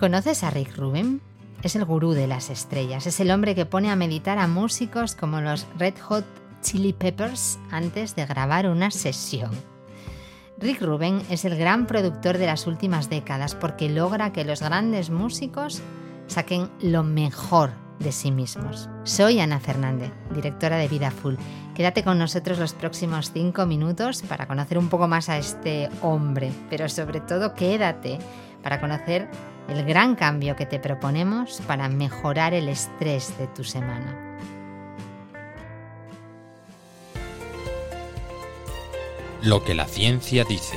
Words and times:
¿Conoces 0.00 0.44
a 0.44 0.50
Rick 0.50 0.78
Rubin? 0.78 1.20
Es 1.62 1.76
el 1.76 1.84
gurú 1.84 2.12
de 2.12 2.26
las 2.26 2.48
estrellas, 2.48 3.06
es 3.06 3.20
el 3.20 3.30
hombre 3.30 3.54
que 3.54 3.66
pone 3.66 3.90
a 3.90 3.96
meditar 3.96 4.38
a 4.38 4.46
músicos 4.46 5.14
como 5.14 5.42
los 5.42 5.66
Red 5.78 5.92
Hot 6.08 6.24
Chili 6.62 6.94
Peppers 6.94 7.58
antes 7.70 8.16
de 8.16 8.24
grabar 8.24 8.66
una 8.66 8.90
sesión. 8.90 9.50
Rick 10.56 10.80
Rubin 10.80 11.20
es 11.28 11.44
el 11.44 11.54
gran 11.58 11.86
productor 11.86 12.38
de 12.38 12.46
las 12.46 12.66
últimas 12.66 13.10
décadas 13.10 13.54
porque 13.54 13.90
logra 13.90 14.32
que 14.32 14.46
los 14.46 14.62
grandes 14.62 15.10
músicos 15.10 15.82
saquen 16.28 16.70
lo 16.80 17.02
mejor 17.02 17.72
de 17.98 18.12
sí 18.12 18.30
mismos. 18.30 18.88
Soy 19.04 19.38
Ana 19.38 19.60
Fernández, 19.60 20.12
directora 20.34 20.78
de 20.78 20.88
Vida 20.88 21.10
Full. 21.10 21.34
Quédate 21.74 22.04
con 22.04 22.18
nosotros 22.18 22.58
los 22.58 22.72
próximos 22.72 23.32
cinco 23.32 23.66
minutos 23.66 24.22
para 24.22 24.48
conocer 24.48 24.78
un 24.78 24.88
poco 24.88 25.08
más 25.08 25.28
a 25.28 25.36
este 25.36 25.90
hombre, 26.00 26.52
pero 26.70 26.88
sobre 26.88 27.20
todo 27.20 27.52
quédate 27.52 28.18
para 28.62 28.80
conocer 28.80 29.28
el 29.70 29.84
gran 29.84 30.16
cambio 30.16 30.56
que 30.56 30.66
te 30.66 30.80
proponemos 30.80 31.60
para 31.66 31.88
mejorar 31.88 32.54
el 32.54 32.68
estrés 32.68 33.38
de 33.38 33.46
tu 33.46 33.62
semana. 33.62 34.16
Lo 39.42 39.64
que 39.64 39.74
la 39.74 39.86
ciencia 39.86 40.44
dice. 40.44 40.76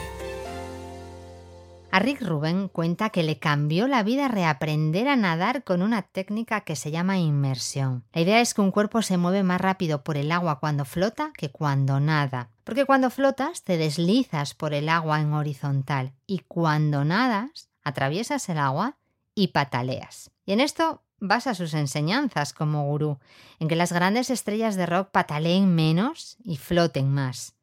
A 1.91 1.99
Rick 1.99 2.21
Rubin 2.21 2.69
cuenta 2.69 3.09
que 3.09 3.21
le 3.21 3.37
cambió 3.37 3.87
la 3.87 4.03
vida 4.03 4.27
reaprender 4.27 5.07
a 5.07 5.15
nadar 5.15 5.63
con 5.63 5.81
una 5.81 6.01
técnica 6.01 6.61
que 6.61 6.75
se 6.75 6.89
llama 6.89 7.19
inmersión. 7.19 8.03
La 8.13 8.21
idea 8.21 8.41
es 8.41 8.53
que 8.53 8.61
un 8.61 8.71
cuerpo 8.71 9.01
se 9.01 9.17
mueve 9.17 9.43
más 9.43 9.61
rápido 9.61 10.03
por 10.03 10.17
el 10.17 10.31
agua 10.31 10.59
cuando 10.59 10.85
flota 10.85 11.31
que 11.37 11.49
cuando 11.49 11.99
nada. 11.99 12.49
Porque 12.63 12.85
cuando 12.85 13.09
flotas 13.09 13.63
te 13.63 13.77
deslizas 13.77 14.55
por 14.55 14.73
el 14.73 14.89
agua 14.89 15.19
en 15.19 15.33
horizontal 15.33 16.13
y 16.25 16.39
cuando 16.47 17.05
nadas 17.05 17.69
atraviesas 17.83 18.47
el 18.49 18.57
agua 18.57 18.97
y 19.35 19.47
pataleas. 19.49 20.31
Y 20.45 20.53
en 20.53 20.59
esto 20.59 21.01
basa 21.19 21.55
sus 21.55 21.73
enseñanzas 21.73 22.53
como 22.53 22.85
gurú, 22.85 23.17
en 23.59 23.67
que 23.67 23.75
las 23.75 23.93
grandes 23.93 24.29
estrellas 24.29 24.75
de 24.75 24.85
rock 24.85 25.09
pataleen 25.11 25.73
menos 25.73 26.37
y 26.43 26.57
floten 26.57 27.11
más, 27.11 27.55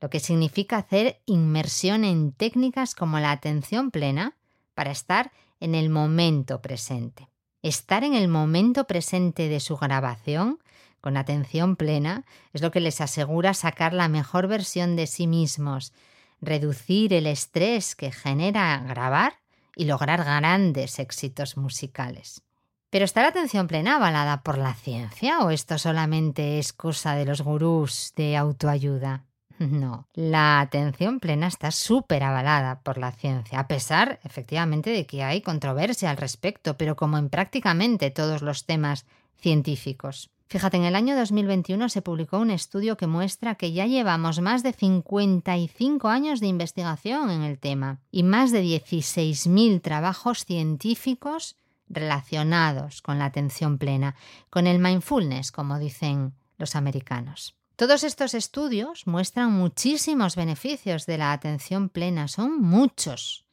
lo 0.00 0.10
que 0.10 0.20
significa 0.20 0.78
hacer 0.78 1.20
inmersión 1.24 2.04
en 2.04 2.32
técnicas 2.32 2.94
como 2.94 3.20
la 3.20 3.30
atención 3.30 3.90
plena 3.90 4.36
para 4.74 4.90
estar 4.90 5.32
en 5.60 5.74
el 5.74 5.90
momento 5.90 6.60
presente. 6.60 7.28
Estar 7.62 8.04
en 8.04 8.14
el 8.14 8.28
momento 8.28 8.86
presente 8.86 9.48
de 9.48 9.60
su 9.60 9.76
grabación 9.76 10.58
con 11.00 11.16
atención 11.16 11.76
plena 11.76 12.24
es 12.52 12.62
lo 12.62 12.70
que 12.70 12.80
les 12.80 13.00
asegura 13.00 13.54
sacar 13.54 13.94
la 13.94 14.08
mejor 14.08 14.48
versión 14.48 14.96
de 14.96 15.06
sí 15.06 15.26
mismos, 15.26 15.92
reducir 16.40 17.14
el 17.14 17.26
estrés 17.26 17.94
que 17.94 18.10
genera 18.10 18.78
grabar 18.86 19.43
y 19.76 19.84
lograr 19.84 20.24
grandes 20.24 20.98
éxitos 20.98 21.56
musicales. 21.56 22.42
¿Pero 22.90 23.04
está 23.04 23.22
la 23.22 23.28
atención 23.28 23.66
plena 23.66 23.96
avalada 23.96 24.42
por 24.42 24.56
la 24.56 24.74
ciencia 24.74 25.40
o 25.40 25.50
esto 25.50 25.78
solamente 25.78 26.58
es 26.60 26.72
cosa 26.72 27.14
de 27.16 27.24
los 27.24 27.40
gurús 27.40 28.12
de 28.14 28.36
autoayuda? 28.36 29.24
No, 29.58 30.08
la 30.14 30.60
atención 30.60 31.20
plena 31.20 31.46
está 31.46 31.70
súper 31.70 32.22
avalada 32.24 32.80
por 32.82 32.98
la 32.98 33.12
ciencia, 33.12 33.60
a 33.60 33.68
pesar 33.68 34.18
efectivamente 34.24 34.90
de 34.90 35.06
que 35.06 35.22
hay 35.22 35.42
controversia 35.42 36.10
al 36.10 36.16
respecto, 36.16 36.76
pero 36.76 36.96
como 36.96 37.18
en 37.18 37.30
prácticamente 37.30 38.10
todos 38.10 38.42
los 38.42 38.66
temas 38.66 39.06
científicos. 39.36 40.30
Fíjate, 40.46 40.76
en 40.76 40.84
el 40.84 40.94
año 40.94 41.16
2021 41.16 41.88
se 41.88 42.02
publicó 42.02 42.38
un 42.38 42.50
estudio 42.50 42.96
que 42.96 43.06
muestra 43.06 43.54
que 43.54 43.72
ya 43.72 43.86
llevamos 43.86 44.40
más 44.40 44.62
de 44.62 44.72
55 44.72 46.08
años 46.08 46.40
de 46.40 46.46
investigación 46.46 47.30
en 47.30 47.42
el 47.42 47.58
tema 47.58 48.00
y 48.10 48.22
más 48.22 48.52
de 48.52 48.62
16.000 48.62 49.80
trabajos 49.80 50.44
científicos 50.44 51.56
relacionados 51.88 53.02
con 53.02 53.18
la 53.18 53.26
atención 53.26 53.78
plena, 53.78 54.14
con 54.50 54.66
el 54.66 54.78
mindfulness, 54.78 55.50
como 55.50 55.78
dicen 55.78 56.34
los 56.58 56.76
americanos. 56.76 57.56
Todos 57.76 58.04
estos 58.04 58.34
estudios 58.34 59.06
muestran 59.06 59.52
muchísimos 59.52 60.36
beneficios 60.36 61.06
de 61.06 61.18
la 61.18 61.32
atención 61.32 61.88
plena, 61.88 62.28
son 62.28 62.60
muchos. 62.60 63.44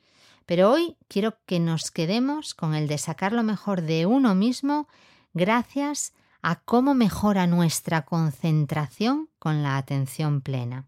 Pero 0.45 0.71
hoy 0.71 0.97
quiero 1.07 1.37
que 1.45 1.59
nos 1.59 1.89
quedemos 1.89 2.53
con 2.53 2.75
el 2.75 2.87
de 2.87 2.97
sacar 2.97 3.33
lo 3.33 3.41
mejor 3.41 3.81
de 3.81 4.05
uno 4.05 4.35
mismo 4.35 4.87
gracias 5.33 6.13
a 6.41 6.55
cómo 6.55 6.93
mejora 6.93 7.47
nuestra 7.47 8.03
concentración 8.03 9.29
con 9.39 9.63
la 9.63 9.77
atención 9.77 10.41
plena. 10.41 10.87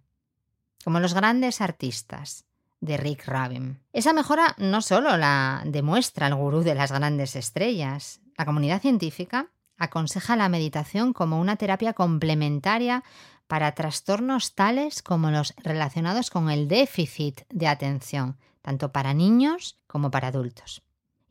Como 0.84 1.00
los 1.00 1.14
grandes 1.14 1.62
artistas 1.62 2.46
de 2.82 2.98
Rick 2.98 3.28
Rubin. 3.28 3.80
Esa 3.94 4.14
mejora 4.14 4.56
no 4.58 4.82
solo 4.82 5.16
la 5.16 5.64
demuestra 5.66 6.28
el 6.28 6.36
gurú 6.36 6.64
de 6.64 6.76
las 6.76 6.92
grandes 6.92 7.36
estrellas, 7.36 8.20
la 8.38 8.46
comunidad 8.46 8.82
científica 8.82 9.48
aconseja 9.78 10.36
la 10.36 10.50
meditación 10.50 11.14
como 11.14 11.40
una 11.40 11.56
terapia 11.56 11.94
complementaria 11.94 13.04
para 13.48 13.74
trastornos 13.74 14.56
tales 14.56 15.02
como 15.02 15.32
los 15.32 15.54
relacionados 15.58 16.30
con 16.30 16.50
el 16.50 16.68
déficit 16.68 17.42
de 17.50 17.68
atención, 17.68 18.38
tanto 18.62 18.92
para 18.92 19.14
niños 19.14 19.78
como 19.88 20.12
para 20.12 20.30
adultos. 20.30 20.83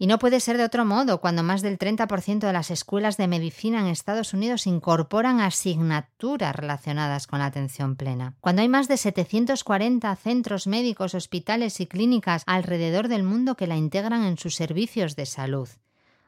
Y 0.03 0.09
no 0.09 0.19
puede 0.19 0.41
ser 0.41 0.57
de 0.57 0.65
otro 0.65 0.85
modo 0.85 1.21
cuando 1.21 1.45
más 1.45 1.63
del 1.63 1.79
30% 1.79 2.41
de 2.41 2.53
las 2.53 2.73
escuelas 2.73 3.17
de 3.17 3.29
medicina 3.29 3.79
en 3.79 3.87
Estados 3.87 4.35
Unidos 4.35 4.67
incorporan 4.67 5.39
asignaturas 5.39 6.57
relacionadas 6.57 7.29
con 7.29 7.39
la 7.39 7.45
atención 7.47 7.95
plena. 7.95 8.35
Cuando 8.41 8.63
hay 8.63 8.69
más 8.69 8.89
de 8.89 8.97
740 8.97 10.17
centros 10.17 10.67
médicos, 10.67 11.15
hospitales 11.15 11.79
y 11.79 11.87
clínicas 11.87 12.43
alrededor 12.47 13.07
del 13.07 13.23
mundo 13.23 13.55
que 13.55 13.69
la 13.69 13.77
integran 13.77 14.25
en 14.25 14.39
sus 14.39 14.57
servicios 14.57 15.15
de 15.15 15.25
salud. 15.25 15.69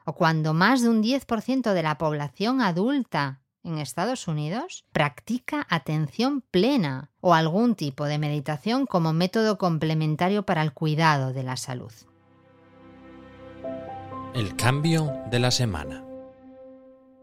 O 0.05 0.13
cuando 0.13 0.53
más 0.53 0.81
de 0.81 0.87
un 0.87 1.03
10% 1.03 1.73
de 1.73 1.83
la 1.83 1.97
población 1.97 2.61
adulta 2.61 3.41
en 3.65 3.79
Estados 3.79 4.29
Unidos 4.29 4.85
practica 4.93 5.67
atención 5.69 6.39
plena 6.49 7.11
o 7.19 7.33
algún 7.33 7.75
tipo 7.75 8.05
de 8.05 8.19
meditación 8.19 8.85
como 8.85 9.11
método 9.11 9.57
complementario 9.57 10.45
para 10.45 10.61
el 10.61 10.71
cuidado 10.71 11.33
de 11.33 11.43
la 11.43 11.57
salud. 11.57 11.91
El 14.35 14.57
cambio 14.57 15.13
de 15.31 15.39
la 15.39 15.49
semana. 15.49 16.03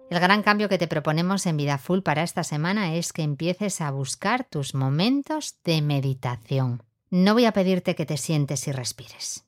El 0.09 0.19
gran 0.19 0.43
cambio 0.43 0.71
que 0.71 0.79
te 0.79 0.89
proponemos 0.89 1.45
en 1.45 1.59
Vida 1.59 1.77
Full 1.77 2.01
para 2.01 2.23
esta 2.23 2.43
semana 2.43 2.95
es 2.95 3.13
que 3.13 3.21
empieces 3.21 3.83
a 3.83 3.91
buscar 3.91 4.45
tus 4.45 4.75
momentos 4.75 5.59
de 5.63 5.83
meditación. 5.83 6.83
No 7.11 7.35
voy 7.35 7.45
a 7.45 7.53
pedirte 7.53 7.95
que 7.95 8.07
te 8.07 8.17
sientes 8.17 8.67
y 8.67 8.73
respires. 8.73 9.45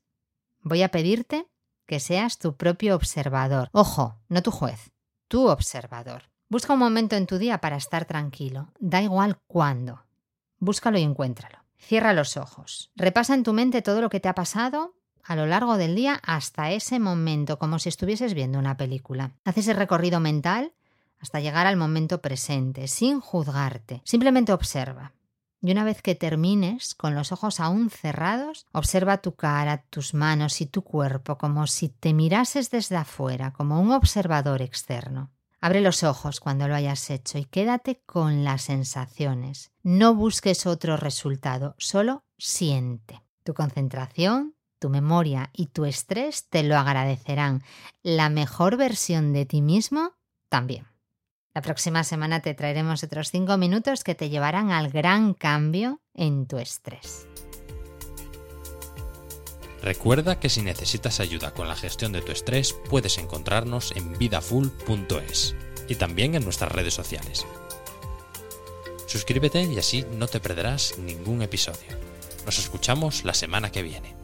Voy 0.60 0.82
a 0.82 0.91
pedirte 0.91 1.47
que 1.86 2.00
seas 2.00 2.36
tu 2.36 2.54
propio 2.54 2.94
observador. 2.97 3.70
Ojo, 3.72 4.20
no 4.28 4.42
tu 4.42 4.50
juez, 4.50 4.92
tu 5.26 5.48
observador. 5.48 6.24
Busca 6.50 6.74
un 6.74 6.80
momento 6.80 7.16
en 7.16 7.26
tu 7.26 7.38
día 7.38 7.62
para 7.62 7.76
estar 7.78 8.04
tranquilo. 8.04 8.74
Da 8.78 9.00
igual 9.00 9.38
cuándo. 9.47 10.04
Búscalo 10.58 10.98
y 10.98 11.03
encuéntralo. 11.03 11.64
Cierra 11.78 12.12
los 12.12 12.36
ojos. 12.36 12.91
Repasa 12.94 13.32
en 13.32 13.42
tu 13.42 13.54
mente 13.54 13.80
todo 13.80 14.03
lo 14.03 14.10
que 14.10 14.20
te 14.20 14.28
ha 14.28 14.34
pasado 14.34 14.97
a 15.24 15.36
lo 15.36 15.46
largo 15.46 15.76
del 15.76 15.94
día 15.94 16.20
hasta 16.22 16.70
ese 16.70 16.98
momento, 16.98 17.58
como 17.58 17.78
si 17.78 17.88
estuvieses 17.88 18.34
viendo 18.34 18.58
una 18.58 18.76
película. 18.76 19.32
Haz 19.44 19.58
ese 19.58 19.72
recorrido 19.72 20.20
mental 20.20 20.72
hasta 21.18 21.40
llegar 21.40 21.66
al 21.66 21.76
momento 21.76 22.20
presente, 22.20 22.86
sin 22.86 23.20
juzgarte. 23.20 24.02
Simplemente 24.04 24.52
observa. 24.52 25.12
Y 25.62 25.72
una 25.72 25.84
vez 25.84 26.02
que 26.02 26.14
termines, 26.14 26.94
con 26.94 27.14
los 27.14 27.32
ojos 27.32 27.58
aún 27.58 27.88
cerrados, 27.88 28.66
observa 28.72 29.22
tu 29.22 29.34
cara, 29.34 29.86
tus 29.88 30.12
manos 30.12 30.60
y 30.60 30.66
tu 30.66 30.82
cuerpo 30.82 31.38
como 31.38 31.66
si 31.66 31.88
te 31.88 32.12
mirases 32.12 32.70
desde 32.70 32.96
afuera, 32.96 33.52
como 33.52 33.80
un 33.80 33.92
observador 33.92 34.60
externo. 34.60 35.30
Abre 35.62 35.80
los 35.80 36.02
ojos 36.02 36.41
cuando 36.41 36.68
lo 36.68 36.74
hayas 36.74 37.08
hecho 37.08 37.38
y 37.38 37.46
quédate 37.46 38.02
con 38.04 38.44
las 38.44 38.64
sensaciones. 38.64 39.72
No 39.82 40.14
busques 40.14 40.66
otro 40.66 40.98
resultado, 40.98 41.74
solo 41.78 42.24
siente. 42.36 43.22
Tu 43.44 43.54
concentración, 43.54 44.53
tu 44.84 44.91
memoria 44.91 45.49
y 45.55 45.69
tu 45.69 45.87
estrés 45.87 46.47
te 46.50 46.63
lo 46.63 46.77
agradecerán. 46.77 47.63
La 48.03 48.28
mejor 48.28 48.77
versión 48.77 49.33
de 49.33 49.47
ti 49.47 49.63
mismo 49.63 50.13
también. 50.51 50.86
La 51.54 51.63
próxima 51.63 52.04
semana 52.04 52.41
te 52.41 52.53
traeremos 52.53 53.03
otros 53.03 53.31
5 53.31 53.57
minutos 53.57 54.04
que 54.04 54.15
te 54.15 54.28
llevarán 54.28 54.72
al 54.72 54.91
gran 54.91 55.33
cambio 55.33 56.03
en 56.13 56.47
tu 56.47 56.59
estrés. 56.59 57.27
Recuerda 59.81 60.39
que 60.39 60.51
si 60.51 60.60
necesitas 60.60 61.19
ayuda 61.19 61.54
con 61.54 61.66
la 61.66 61.77
gestión 61.77 62.13
de 62.13 62.21
tu 62.21 62.33
estrés, 62.33 62.77
puedes 62.91 63.16
encontrarnos 63.16 63.92
en 63.97 64.19
vidafull.es 64.19 65.57
y 65.89 65.95
también 65.95 66.34
en 66.34 66.45
nuestras 66.45 66.71
redes 66.71 66.92
sociales. 66.92 67.47
Suscríbete 69.07 69.63
y 69.63 69.78
así 69.78 70.04
no 70.19 70.27
te 70.27 70.41
perderás 70.41 70.98
ningún 70.98 71.41
episodio. 71.41 71.97
Nos 72.45 72.59
escuchamos 72.59 73.25
la 73.25 73.33
semana 73.33 73.72
que 73.72 73.83
viene. 73.83 74.23